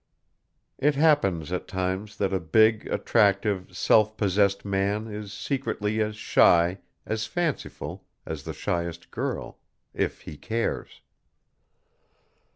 [0.79, 6.79] It happens at times that a big, attractive, self possessed man is secretly as shy,
[7.05, 9.59] as fanciful, as the shyest girl
[9.93, 11.01] if he cares.